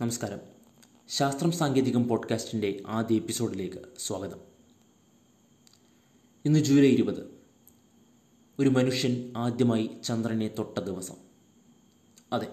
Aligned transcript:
നമസ്കാരം. 0.00 0.38
ശാസ്ത്രം 1.08 1.52
സാങ്കേതികം 1.52 2.08
പോഡ്കാസ്റ്റിന്റെ 2.08 2.82
ആദ്യ 2.86 3.16
എപ്പിസോഡിലേക്ക് 3.16 3.78
സ്വാഗതം. 3.98 4.40
ഇന്ന് 6.44 6.58
ജൂലൈ 6.58 6.88
ഇരുപത്. 6.88 7.38
ഒരു 8.58 8.68
മനുഷ്യൻ 8.68 9.32
ആദ്യമായി 9.36 9.90
ചന്ദ്രനെ 10.04 10.48
തൊട്ട 10.48 10.78
ദിവസം. 10.78 11.14
അതെ 12.32 12.46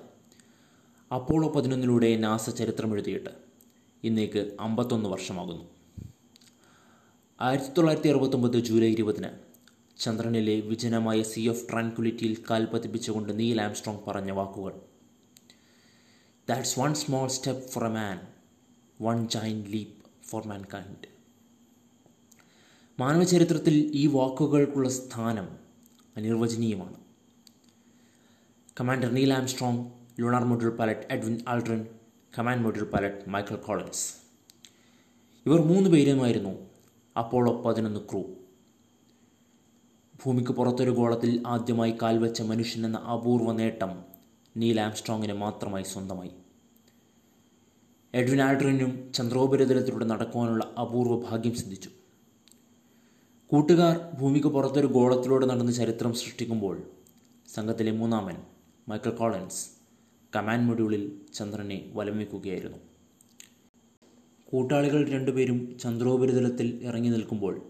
അപ്പോളോ 1.16 1.50
പതിനൊന്നിലൂടെ 1.50 2.18
നാസ 2.18 2.50
ചരിത്രമെഴുതിയിട്ട് 2.50 3.30
ഇന്നേക്ക് 4.04 4.58
അമ്പത്തൊന്ന് 4.59 5.09
വർഷമാകുന്നു. 5.09 5.64
ആയിരത്തി 7.41 7.70
തൊള്ളായിരത്തി 7.70 8.08
അറുപത്തൊമ്പത് 8.08 8.59
ജൂലൈ 8.59 8.91
ഇരുപതിന് 8.91 9.30
ചന്ദ്രനിലെ 9.98 10.59
വിജനമായ 10.59 11.23
സീ 11.23 11.48
ഓഫ് 11.48 11.72
ട്രാൻക്വിലിറ്റിയിൽ 11.72 12.38
കാൽ 12.50 12.66
പതിപ്പിച്ചുകൊണ്ട് 12.66 13.40
നീൽ 13.40 13.62
ആംസ്ട്രോങ് 13.62 14.00
പറഞ്ഞ 14.08 14.32
വാക്കുകൾ 14.32 14.95
that's 16.48 16.80
one 16.80 16.94
small 16.94 17.27
step 17.27 17.67
for 17.70 17.84
a 17.85 17.90
man 17.90 18.17
one 19.02 19.27
giant 19.27 19.70
leap 19.70 20.09
for 20.23 20.48
mankind 20.73 21.08
മാനവചരിത്രത്തിൽ 22.99 23.91
ഈ 23.94 24.08
വാക്കുകൾക്കുള്ള 24.08 24.89
സ്ഥാനം 24.89 25.48
അനിർവചനീയമാണ്. 26.17 26.98
Commander 28.80 29.13
Neil 29.13 29.34
Armstrong 29.34 29.91
lunar 30.20 30.45
module 30.45 30.77
pilot 30.77 31.08
Edwin 31.12 31.44
Aldrin 31.48 31.88
command 32.38 32.62
module 32.62 32.89
pilot 32.89 33.30
Michael 33.30 33.55
Collins 33.55 34.14
ഇവർ 35.45 35.62
മൂന്ന് 35.62 35.89
പേരുമായിരുന്നു 35.89 36.53
അപ്പോളോ 37.17 37.62
പതിനൊന്ന് 37.62 38.00
ക്രൂ 38.00 38.23
ഭൂമിക്ക് 40.23 40.52
പുറത്തൊരു 40.52 40.91
ഗോളത്തിൽ 40.91 41.44
ആദ്യമായി 41.48 41.98
കാൽവച്ച 42.02 42.41
മനുഷ്യൻ 42.41 42.86
എന്ന 42.86 42.98
അപൂർവ 42.98 43.52
നേട്ടം 43.52 44.15
നീൽ 44.58 44.82
ആംസ്ട്രോങ്ങിന് 44.82 45.34
മാത്രമായി 45.34 45.84
സ്വന്തമായി. 45.84 46.32
എഡ്വിൻ 48.14 48.42
ആൾഡ്രിനും 48.42 49.11
ചന്ദ്രോപരിതലത്തിലൂടെ 49.14 50.06
നടക്കുവാനുള്ള 50.06 50.73
അപൂർവ 50.81 51.30
ഭാഗ്യം 51.30 51.56
സിദ്ധിച്ചു. 51.56 51.89
കൂട്ടുകാർ 53.52 54.17
ഭൂമിക്ക് 54.20 54.48
പുറത്തൊരു 54.48 54.88
ഗോളത്തിലൂടെ 54.88 55.45
നടന്ന് 55.45 55.72
ചരിത്രം 55.72 56.14
സൃഷ്ടിക്കുമ്പോൾ 56.14 56.83
സംഘത്തിലെ 57.56 57.92
മൂന്നാമൻ 57.92 58.38
മൈക്കൽ 58.89 59.09
കോളൻസ് 59.09 59.70
കമാൻഡ് 60.36 60.67
മൊഡ്യൂളിൽ 60.70 61.20
ചന്ദ്രനെ 61.33 61.92
വലം 61.94 62.17
വയ്ക്കുകയായിരുന്നു. 62.17 62.78
കൂട്ടാളികൾ 64.45 65.09
രണ്ടുപേരും 65.09 65.78
ചന്ദ്രോപരിതലത്തിൽ 65.80 66.83
ഇറങ്ങി 66.83 67.09
നിൽക്കുമ്പോൾ 67.09 67.61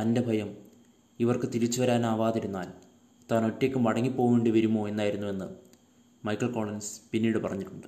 തന്റെ 0.00 0.20
ഭയം 0.20 0.56
ഇവർക്ക് 1.20 1.46
തിരിച്ചു 1.54 1.80
വരാനാവാതിരുന്നാൽ 1.80 2.72
താൻ 3.32 3.44
ഒറ്റയ്ക്ക് 3.46 3.78
മടങ്ങിപ്പോകേണ്ടി 3.78 4.50
വരുമോ 4.50 4.88
എന്നായിരുന്നുവെന്ന് 4.88 5.63
മൈക്കൽ 6.24 6.52
കോളൻസ് 6.52 7.00
പിന്നീട് 7.12 7.38
പറഞ്ഞിട്ടുണ്ട്. 7.38 7.86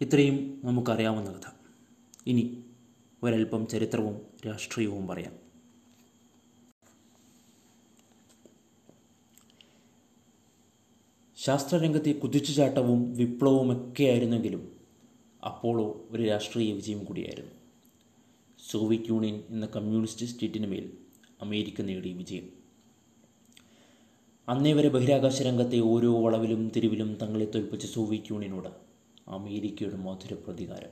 ഇത്രയും 0.00 0.60
നമുക്കറിയാവുന്ന 0.64 1.32
കഥ. 1.32 1.50
ഇനി 2.26 2.64
ഒരൽപ്പം 3.22 3.66
ചരിത്രവും 3.66 4.26
രാഷ്ട്രീയവും 4.46 5.06
പറയാം. 5.06 5.44
ശാസ്ത്രരംഗത്തെ 11.36 12.12
കുതിച്ചുചാട്ടവും 12.12 13.14
വിപ്ലവവും 13.14 13.72
ഒക്കെയായിരുന്നെങ്കിലും 13.72 14.76
അപ്പോളോ 15.46 16.06
ഒരു 16.10 16.22
രാഷ്ട്രീയ 16.22 16.72
വിജയം 16.72 17.04
കൂടിയായിരുന്നു. 17.04 17.50
സോവിയറ്റ് 18.70 19.08
യൂണിയൻ 19.08 19.42
എന്ന 19.48 19.66
കമ്മ്യൂണിസ്റ്റ് 19.66 20.26
സ്റ്റേറ്റിന് 20.26 20.66
മേൽ 20.66 20.98
അമേരിക്ക 21.40 21.82
നേടിയ 21.82 22.12
വിജയം. 22.12 22.53
അന്നേ 24.48 24.72
വരെ 24.72 24.88
ബഹിരാകാശ 24.88 25.42
രംഗത്തെ 25.42 25.78
ഓരോ 25.80 26.08
വളവിലും 26.22 26.62
തിരിവിലും 26.68 27.10
തങ്ങളെ 27.20 27.44
തോൽപ്പിച്ച 27.44 27.86
സോവിയറ്റ് 27.86 28.30
യൂണിയനോട് 28.32 28.68
അമേരിക്കയുടെ 29.28 29.96
മധുര 29.96 30.34
പ്രതികാരം. 30.34 30.90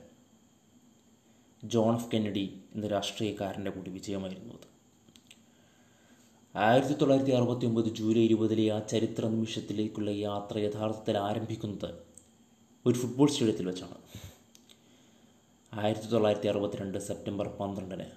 ജോൺ 1.63 1.91
എഫ് 1.95 2.09
കെന്നഡി 2.13 2.45
എന്ന 2.75 2.87
രാഷ്ട്രീയക്കാരന്റെ 2.87 3.71
കൂടി 3.71 3.91
വിജയമായിരുന്നു 3.91 4.53
അത്. 4.53 4.67
ആയിരത്തി 6.55 6.93
തൊള്ളായിരത്തി 6.93 7.31
അറുപത്തി 7.31 7.65
ഒമ്പത് 7.65 7.89
ജൂലൈ 7.99 8.21
ഇരുപതിലെ 8.21 8.65
ആ 8.75 8.79
ചരിത്ര 8.93 9.27
നിമിഷത്തിലേക്കുള്ള 9.27 10.09
യാത്ര 10.09 10.57
യഥാർത്ഥത്തിൽ 10.57 11.17
ആരംഭിക്കുന്നത് 11.17 11.89
ഒരു 12.85 12.95
ഫുട്ബോൾ 12.97 13.29
സ്റ്റേഡിയത്തിൽ 13.29 13.67
വെച്ചാണ്. 13.67 13.99
ആയിരത്തി 15.73 16.07
തൊള്ളായിരത്തി 16.07 16.47
അറുപത്തിരണ്ട് 16.47 16.97
സെപ്റ്റംബർ 17.09 17.49
പന്ത്രണ്ടിന് 17.59 18.07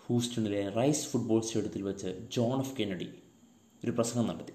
ഹൂസ്റ്റണിലെ 0.00 0.68
റൈസ് 0.68 1.08
ഫുട്ബോൾ 1.12 1.40
സ്റ്റേഡിയത്തിൽ 1.40 1.82
വെച്ച് 1.82 2.12
ജോൺ 2.36 2.58
എഫ് 2.58 2.76
കെന്നഡി 2.80 3.08
ഒരു 3.84 3.90
പ്രസംഗം 3.90 4.28
നടത്തി. 4.32 4.54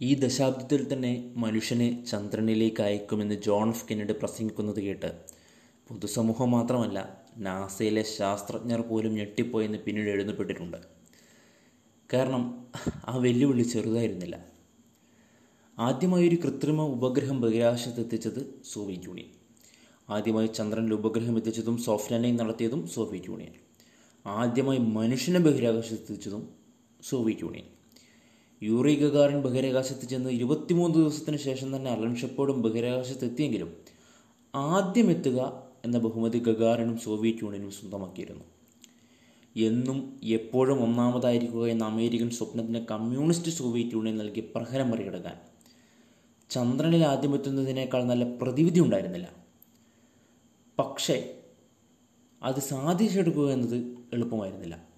ഈ 0.00 0.14
ദശാബ്ദത്തിൽ 0.14 0.92
തന്നെ 0.92 1.32
മനുഷ്യനെ 1.36 2.04
ചന്ദ്രനിലേക്ക് 2.04 2.82
അയക്കുമെന്ന് 2.82 3.34
ജോൺ 3.34 3.68
എഫ് 3.68 3.88
കെന്നഡി 3.88 4.12
പ്രസംഗിക്കുന്നത് 4.12 4.80
കേട്ട് 4.80 5.10
പൊതുസമൂഹം 5.88 6.50
മാത്രമല്ല 6.50 7.22
നാസയിലെ 7.36 8.02
ശാസ്ത്രജ്ഞർ 8.02 8.80
പോലും 8.80 9.14
ഞെട്ടിപ്പോയെന്ന് 9.14 9.78
പിന്നീട് 9.78 10.08
എഴുതപ്പെട്ടിട്ടുണ്ട്. 10.08 10.76
കാരണം 12.12 12.66
ആ 13.08 13.16
വെല്ലുവിളി 13.16 13.62
ചെറുതായിരുന്നില്ല. 13.62 14.44
ആദ്യമായി 15.78 16.28
ഒരു 16.28 16.34
കൃത്രിമ 16.34 16.82
ഉപഗ്രഹം 16.82 17.40
ബഹിരാകാശത്ത് 17.40 18.00
എത്തിച്ചത് 18.00 18.64
സോവിയറ്റ് 18.64 19.06
യൂണിയൻ. 19.06 19.30
ആദ്യമായി 20.10 20.46
ചന്ദ്രനിൽ 20.46 20.94
ഉപഗ്രഹം 20.94 21.36
എത്തിച്ചതും 21.36 21.78
സോഫ്റ്റ് 21.78 22.12
ലാൻഡിംഗ് 22.12 22.40
നടത്തിയതും 22.40 22.88
സോവിയറ്റ് 22.88 23.28
യൂണിയൻ. 23.28 23.54
ആദ്യമായി 24.26 24.78
മനുഷ്യനെ 24.78 25.38
ബഹിരാകാശത്ത് 25.38 25.94
എത്തിച്ചതും 25.94 26.48
സോവിയറ്റ് 27.02 27.42
യൂണിയൻ. 27.42 27.64
യൂറി 28.64 28.94
ഗഗാറിൻ 29.00 29.42
ബഹിരാകാശത്ത് 29.42 30.06
ചെന്ന് 30.08 30.30
ഇരുപത്തിമൂന്ന് 30.30 30.94
ദിവസത്തിന് 30.94 31.36
ശേഷം 31.36 31.76
തന്നെ 31.76 31.90
അലൻ 31.90 32.16
ഷെപ്പോർഡും 32.16 32.62
ബഹിരാകാശത്തെത്തിയെങ്കിലും 32.62 33.70
ആദ്യം 34.54 35.10
എത്തുക 35.10 35.68
എന്ന 35.84 35.98
ബഹുമതി 35.98 36.38
ഗഗാറിനും 36.38 36.98
സോവിയറ്റ് 36.98 37.44
യൂണിയനും 37.44 37.70
സ്വന്തമാക്കിയിരുന്നു. 37.70 38.44
എന്നും 39.56 40.20
എപ്പോഴും 40.22 40.82
ഒന്നാമതായിരിക്കുക 40.82 41.66
എന്ന 41.66 41.84
അമേരിക്കൻ 41.84 42.30
സ്വപ്നത്തിന് 42.30 42.86
കമ്മ്യൂണിസ്റ്റ് 42.86 43.52
സോവിയറ്റ് 43.52 43.94
യൂണിയൻ 43.94 44.18
നൽകി 44.18 44.40
പ്രഹരം 44.54 44.90
മറികടക്കാൻ. 44.90 45.36
ചന്ദ്രനിൽ 46.50 47.04
ആദ്യമെത്തുന്നതിനേക്കാൾ 47.04 48.04
നല്ല 48.04 48.24
പ്രതിവിധി 48.36 48.80
ഉണ്ടായിരുന്നില്ല. 48.80 49.28
പക്ഷേ 50.78 51.16
അത് 52.42 52.60
സാധിച്ചെടുക്കുക 52.60 53.50
എന്നത് 53.50 53.76
എളുപ്പമായിരുന്നില്ല. 54.12 54.93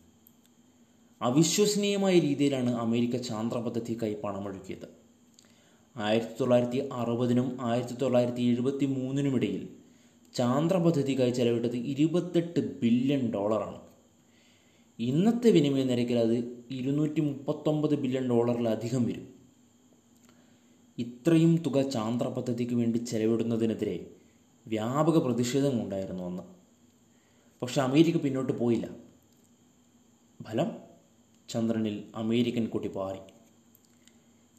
അവിശ്വസനീയമായ 1.21 2.19
രീതിയിലാണ് 2.19 2.75
അമേരിക്ക 2.75 3.17
ചാന്ദ്ര 3.17 3.59
പദ്ധതിക്കായി 3.59 4.17
പണമൊഴുക്കിയത് 4.25 4.89
ആയിരത്തി 5.97 6.33
തൊള്ളായിരത്തി 6.41 6.89
അറുപതിനും 6.93 7.59
ആയിരത്തി 7.61 7.95
തൊള്ളായിരത്തി 7.95 8.43
എഴുപത്തി 8.43 8.87
മൂന്നിനുമിടയിൽ 8.87 9.69
ചാന്ദ്ര 10.35 10.77
പദ്ധതിക്കായി 10.77 11.31
ചെലവിട്ടത് 11.31 11.77
ഇരുപത്തെട്ട് 11.77 12.81
ബില്യൺ 12.81 13.31
ഡോളറാണ്. 13.31 13.81
ഇന്നത്തെ 14.99 15.51
വിനിമയ 15.51 15.85
നിരക്കിൽ 15.85 16.19
അത് 16.19 16.67
ഇരുന്നൂറ്റി 16.71 17.21
മുപ്പത്തൊമ്പത് 17.21 17.95
ബില്യൺ 17.95 18.29
ഡോളറിലധികം 18.29 19.07
വരും. 19.07 19.27
ഇത്രയും 20.99 21.57
തുക 21.57 21.89
ചാന്ദ്ര 21.89 22.29
പദ്ധതിക്ക് 22.29 22.75
വേണ്ടി 22.75 22.99
ചെലവിടുന്നതിനെതിരെ 22.99 24.11
വ്യാപക 24.67 25.19
പ്രതിഷേധമുണ്ടായിരുന്നു 25.19 26.23
അന്ന്. 26.23 26.43
പക്ഷെ 27.63 27.81
അമേരിക്ക 27.81 28.17
പിന്നോട്ട് 28.17 28.53
പോയില്ല. 28.53 28.89
ഫലം? 30.43 30.86
ചന്ദ്രനിൽ 31.49 32.05
അമേരിക്കൻ 32.15 32.67
കൊടി 32.67 32.89
പാറി. 32.89 33.19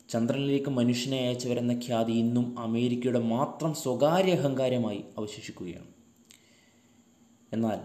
ചന്ദ്രനിലേക്ക് 0.09 0.69
മനുഷ്യനെ 0.69 1.17
അയച്ചവരെന്ന 1.17 1.73
ഖ്യാതി 1.85 2.11
ഇന്നും 2.11 2.59
അമേരിക്കയുടെ 2.59 3.19
മാത്രം 3.19 3.73
സ്വകാര്യ 3.73 4.33
അഹങ്കാരമായി 4.33 5.05
അവശേഷിക്കുകയാണ്. 5.17 5.87
എന്നാൽ 7.53 7.79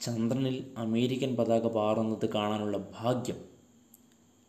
ചന്ദ്രനിൽ 0.00 0.74
അമേരിക്കൻ 0.76 1.36
പതാക 1.36 1.66
പാറുന്നത് 1.66 2.28
കാണാനുള്ള 2.28 2.88
ഭാഗ്യം 3.00 3.38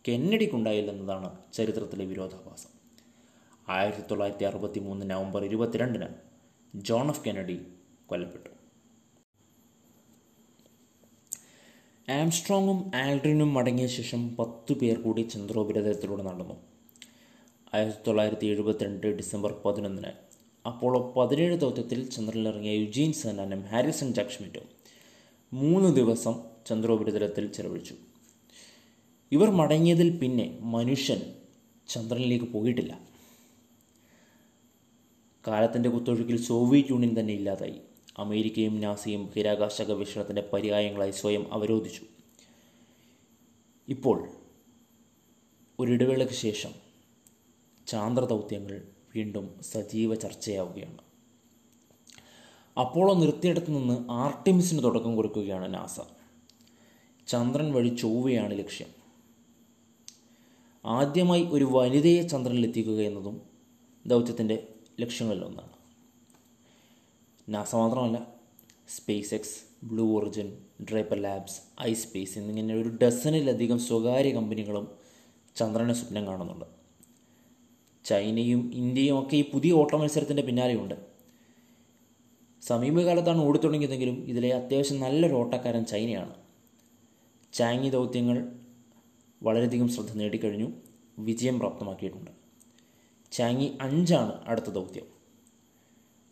കെന്നഡിക്കുണ്ടായില്ലെന്നതാണ് 0.08 1.38
ചരിത്രത്തിലെ 1.54 2.06
വിരോധാഭാസം. 2.06 2.72
ആയിരത്തി 3.70 4.04
തൊള്ളായിരത്തി 4.12 4.44
അറുപത്തി 4.44 4.80
മൂന്ന് 4.80 5.10
നവംബർ 5.10 5.46
ഇരുപത്തിരണ്ടിന് 5.46 6.08
ജോൺ 6.76 7.10
എഫ് 7.10 7.26
കെന്നഡി 7.26 7.68
കൊല്ലപ്പെട്ടു. 8.06 8.53
ആംസ്ട്രോങ്ങും 12.10 12.92
ആൽഡ്രിനും 12.96 13.54
മടങ്ങിയ 13.54 13.88
ശേഷം 13.88 14.36
പത്ത് 14.36 14.74
പേർ 14.74 15.02
കൂടി 15.02 15.22
ചന്ദ്രോപരിതലത്തിലൂടെ 15.22 16.24
നടന്നു. 16.24 16.56
ആയിരത്തി 17.74 17.98
തൊള്ളായിരത്തി 18.08 18.46
എഴുപത്തിരണ്ട് 18.46 19.08
ഡിസംബർ 19.08 19.52
പതിനൊന്നിന് 19.66 20.12
അപ്പോളോ 20.68 21.14
പതിനേഴ് 21.18 21.60
ദൗത്യത്തിൽ 21.60 22.10
ചന്ദ്രനിലിറങ്ങിയ 22.10 22.72
യുജീൻ 22.72 23.14
സെനാനും 23.14 23.62
ഹാരിസൺ 23.62 24.14
ജാക്ഷ്മിറ്റും 24.14 24.68
മൂന്ന് 25.54 25.96
ദിവസം 25.96 26.34
ചന്ദ്രോപരിതലത്തിൽ 26.68 27.48
ചെലവഴിച്ചു. 27.48 27.94
ഇവർ 29.32 29.50
മടങ്ങിയതിൽ 29.50 30.20
പിന്നെ 30.20 30.58
മനുഷ്യൻ 30.62 31.22
ചന്ദ്രനിലേക്ക് 31.88 32.46
പോയിട്ടില്ല. 32.46 33.00
കാലത്തിന്റെ 35.48 35.90
കുത്തൊഴുക്കിൽ 35.90 36.42
സോവിയറ്റ് 36.42 36.90
യൂണിയൻ 36.90 37.20
തന്നെ 37.20 37.34
ഇല്ലാതായി. 37.34 37.82
അമേരിക്കയും 38.18 38.82
നാസിയും 38.82 39.26
ബഹിരാകാശ 39.26 39.82
ഗവേഷണത്തിന്റെ 39.82 40.50
പര്യായങ്ങളായി 40.54 41.12
സ്വയം 41.12 41.54
അവരോധിച്ചു. 41.54 42.02
ഇപ്പോൾ 43.88 44.30
ഒരിടവേളയ്ക്ക് 45.80 46.34
ശേഷം 46.34 46.70
ചാന്ദ്രദൗത്യങ്ങൾ 47.88 48.84
വീണ്ടും 49.16 49.56
സജീവ 49.62 50.16
ചർച്ചയാവുകയാണ്. 50.16 50.98
അപ്പോളോ 52.80 53.14
നിർത്തിയിടത്ത് 53.14 53.72
നിന്ന് 53.72 54.12
ആർട്ടിമിസിന് 54.12 54.84
തുടക്കം 54.84 55.16
കൊടുക്കുകയാണ് 55.16 55.74
നാസ. 55.74 56.00
ചന്ദ്രൻ 57.28 57.74
വഴി 57.74 57.90
ചൊവ്വയാണ് 57.90 58.60
ലക്ഷ്യം. 58.60 58.88
ആദ്യമായി 60.86 61.44
ഒരു 61.44 61.66
വനിതയെ 61.72 62.22
ചന്ദ്രനിലെത്തിക്കുക 62.22 63.02
എന്നതും 63.02 63.42
ദൗത്യത്തിന്റെ 64.06 64.68
ലക്ഷ്യങ്ങളിലൊന്നാണ്. 65.00 65.73
നാസ 67.50 67.76
മാത്രമല്ല 67.76 68.28
SpaceX 69.34 69.86
Blue 69.86 70.20
Origin 70.20 70.58
Draper 70.84 71.22
Labs 71.22 71.62
ispace 71.94 72.40
എന്നിങ്ങനെ 72.40 72.76
ഒരു 72.76 72.98
ഡസനിലധികം 73.04 73.80
സ്വകാര്യ 73.80 74.30
കമ്പനികളും 74.30 74.92
ചന്ദ്രനെ 75.56 75.94
സ്വപ്നം 75.94 76.28
കാണുന്നുണ്ട്. 76.28 76.66
ചൈനയും 78.06 78.72
ഇന്ത്യയും 78.74 79.20
ഒക്കെ 79.20 79.36
ഈ 79.36 79.52
പുതിയ 79.52 79.72
ഓട്ട 79.72 79.94
മത്സരത്തിന്റെ 79.94 80.44
പിന്നാലെയുണ്ട്. 80.44 80.96
സമീപകാലത്താണ് 82.62 83.42
ഓടിത്തുടങ്ങിയതെങ്കിലും 83.42 84.14
ഇതിലെ 84.14 84.54
അത്യാവശ്യം 84.54 85.00
നല്ലൊരു 85.00 85.34
ഓട്ടക്കാരൻ 85.34 85.86
ചൈനയാണ്. 85.86 86.36
ചാങ്ങി 87.54 87.90
ദൗത്യങ്ങൾ 87.90 88.56
വളരെയധികം 89.44 89.90
ശ്രദ്ധ 89.90 90.14
നേടിക്കഴിഞ്ഞു 90.14 90.72
വിജയം 91.20 91.60
പ്രാപ്തമാക്കിയിട്ടുണ്ട്. 91.60 92.32
ചാങ്ങി 93.32 93.78
അഞ്ചാണ് 93.82 94.34
അടുത്ത 94.46 94.66
ദൗത്യം. 94.66 95.13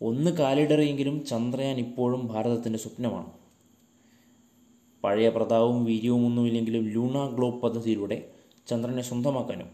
ഒന്ന് 0.02 0.30
കാലിടറിയെങ്കിലും 0.30 1.24
ചന്ദ്രയാൻ 1.26 1.76
ഇപ്പോഴും 1.78 2.26
ഭാരതത്തിന്റെ 2.26 2.78
സ്വപ്നമാണ്. 2.78 3.30
പഴയ 5.04 5.28
പ്രതാപവും 5.28 5.84
വീര്യവും 5.84 6.26
ഒന്നുമില്ലെങ്കിലും 6.26 6.84
ലൂണ 6.88 7.34
ഗ്ലോബ് 7.36 7.62
പദ്ധതിയിലൂടെ 7.62 8.30
ചന്ദ്രനെ 8.66 9.02
സ്വന്തമാക്കാനും 9.02 9.68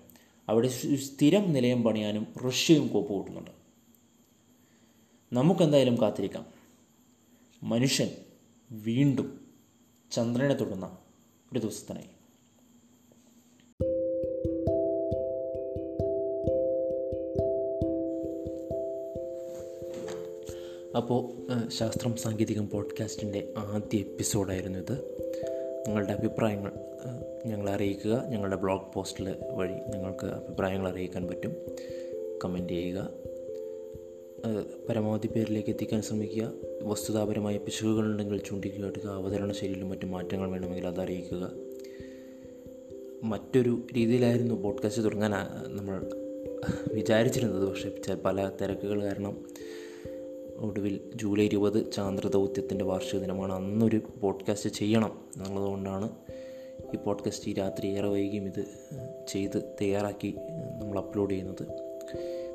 അവിടെ 0.49 0.69
സ്ഥിരം 0.97 1.53
നിലയം 1.53 1.83
പണിയാനും 1.83 2.27
റഷ്യയും 2.49 2.89
കോപ്പ് 2.89 3.13
കൂട്ടുന്നുണ്ട് 3.13 3.51
നമുക്കെന്തായാലും 5.33 6.01
കാത്തിരിക്കാം. 6.01 6.47
മനുഷ്യൻ 7.63 8.09
വീണ്ടും 8.71 9.41
ചന്ദ്രനെ 10.11 10.55
തൊടുന്ന 10.55 10.97
ഒരു 11.53 11.59
ദിവസത്തിനായി. 11.59 12.18
അപ്പോൾ 20.99 21.33
ശാസ്ത്രം 21.69 22.17
സാങ്കേതികം 22.17 22.69
പോഡ്കാസ്റ്റിന്റെ 22.69 23.53
ആദ്യ 23.57 23.99
എപ്പിസോഡായിരുന്നു 23.99 24.79
ഇത്. 24.79 24.93
നിങ്ങളുടെ 25.87 26.13
അഭിപ്രായങ്ങൾ 26.13 26.73
ഞങ്ങളെ 27.47 27.73
അറിയിക്കുക. 27.73 28.25
ഞങ്ങളുടെ 28.29 28.57
ബ്ലോഗ് 28.57 28.95
പോസ്റ്റിൽ 28.95 29.35
വഴി 29.53 29.73
നിങ്ങൾക്ക് 29.73 30.27
അഭിപ്രായങ്ങൾ 30.27 30.89
അറിയിക്കാൻ 30.89 31.27
പറ്റും. 31.27 31.57
കമന്റ് 32.45 32.73
ചെയ്യുക. 32.73 33.11
പരമാവധി 34.89 35.27
പേരിലേക്ക് 35.27 35.71
എത്തിക്കാൻ 35.71 36.03
ശ്രമിക്കുക. 36.03 36.53
വസ്തുതാപരമായ 36.83 37.57
പിശകുകളുണ്ടെങ്കിൽ 37.57 38.41
ചൂണ്ടിക്കാട്ടുക 38.47 39.07
അവതരണ 39.07 39.53
ശൈലിയിലും 39.53 39.89
മറ്റു 39.89 40.07
മാറ്റങ്ങൾ 40.07 40.51
വേണമെങ്കിൽ 40.51 40.87
അത് 40.87 41.01
അറിയിക്കുക. 41.01 41.53
മറ്റൊരു 43.23 43.83
രീതിയിലായിരുന്നു 43.97 44.55
പോഡ്കാസ്റ്റ് 44.55 45.05
തുടങ്ങാൻ 45.05 45.33
നമ്മൾ 45.77 46.11
വിചാരിച്ചിരുന്നത്. 46.93 47.69
പക്ഷേ 47.69 48.15
പല 48.15 48.51
തിരക്കുകൾ 48.63 49.03
കാരണം 49.03 49.47
ഒടുവിൽ 50.59 51.01
ജൂലൈ 51.15 51.45
ഇരുപത് 51.45 51.93
ചാന്ദ്ര 51.93 52.29
ദൗത്യത്തിന്റെ 52.29 52.85
വാർഷിക 52.85 53.21
ദിനമാണ്. 53.21 53.53
അന്നൊരു 53.53 54.01
പോഡ്കാസ്റ്റ് 54.21 54.71
ചെയ്യണം 54.71 55.25
എന്നുള്ളതുകൊണ്ടാണ് 55.37 56.11
ഈ 56.95 56.97
പോഡ്കാസ്റ്റ് 56.97 57.51
ഈ 57.51 57.53
രാത്രി 57.53 57.87
ഏറെ 57.87 58.09
വൈകിയും 58.09 58.45
ഇത് 58.45 58.65
ചെയ്ത് 59.29 59.63
തയ്യാറാക്കി 59.81 60.35
നമ്മൾ 60.83 60.99
അപ്ലോഡ് 60.99 61.31
ചെയ്യുന്നത്. 61.31 61.63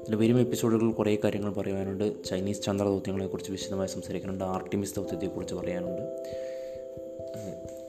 ഇതിൽ 0.01 0.15
വരും 0.15 0.39
എപ്പിസോഡുകൾ 0.39 0.91
കുറേ 0.91 1.17
കാര്യങ്ങൾ 1.23 1.53
പറയാനുണ്ട് 1.53 2.23
ചൈനീസ് 2.23 2.61
ചന്ദ്ര 2.61 2.85
ദൗത്യങ്ങളെക്കുറിച്ച് 2.85 3.51
വിശദമായി 3.51 3.87
സംസാരിക്കാനുണ്ട്. 3.87 4.43
ആർട്ടിമിസ് 4.43 4.95
ദൗത്യത്തെക്കുറിച്ച് 4.95 5.55
പറയാനുണ്ട്. 5.55 6.01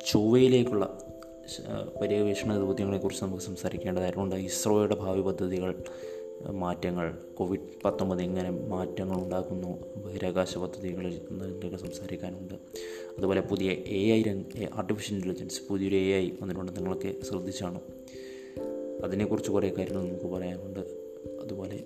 ചൊവ്വയിലേക്കുള്ള 0.07 0.99
പര്യവേഷണ 2.01 2.59
ദൗത്യങ്ങളെക്കുറിച്ച് 2.59 3.25
നമുക്ക് 3.25 3.43
സംസാരിക്കേണ്ടതായിട്ടുണ്ട്. 3.43 4.37
ഇസ്രോയുടെ 4.37 4.95
ഭാവി 4.95 5.21
പദ്ധതികൾ 5.21 5.83
മാറ്റങ്ങൾ 6.43 7.19
കോവിഡ് 7.35 7.61
പത്തൊമ്പത് 7.85 8.23
എങ്ങനെ 8.23 8.51
മാറ്റങ്ങൾ 8.51 9.17
ഉണ്ടാക്കുന്നു. 9.17 9.97
ബഹിരാകാശ 9.97 10.59
പദ്ധതികളിൽ 10.59 11.21
എന്തൊക്കെ 11.31 11.77
സംസാരിക്കാനുണ്ട്. 11.77 12.55
അതുപോലെ 13.19 13.41
പുതിയ 13.41 13.71
എ 13.71 14.13
ഐ 14.13 14.23
രംഗ 14.23 14.45
ആർട്ടിഫിഷ്യൽ 14.75 15.17
ഇന്റലിജൻസ് 15.17 15.61
പുതിയൊരു 15.71 15.97
എ 15.97 16.13
ഐ 16.13 16.31
വന്നിട്ടുണ്ട്. 16.43 16.77
നിങ്ങളൊക്കെ 16.77 17.15
ശ്രദ്ധിച്ചാണ്. 17.23 17.81
അതിനെക്കുറിച്ച് 19.05 19.51
കുറേ 19.51 19.71
കാര്യങ്ങൾ 19.71 20.09
നമുക്ക് 20.09 20.27
പറയാനുണ്ട്. 20.27 20.81
അതുപോലെ 21.43 21.85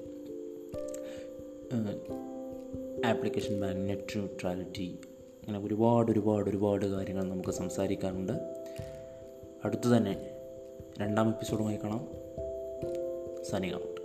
ആപ്ലിക്കേഷൻ 3.07 3.61
ബാങ്ക് 3.61 3.89
നെറ്റ് 3.89 4.19
ന്യൂട്രാലിറ്റി 4.19 4.99
അങ്ങനെ 5.49 5.67
ഒരുപാട് 5.67 6.13
ഒരുപാട് 6.13 6.51
ഒരുപാട് 6.51 6.87
കാര്യങ്ങൾ 6.87 7.25
നമുക്ക് 7.25 7.51
സംസാരിക്കാനുണ്ട്. 7.51 8.33
അടുത്തു 9.65 9.97
തന്നെ 9.97 10.31
രണ്ടാം 10.99 11.29
എപ്പിസോഡുമായി 11.29 11.77
കാണാം. 11.77 12.09
ഔട്ട് 13.75 13.98